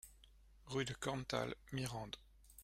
[0.65, 2.15] Rue de Korntal, Mirande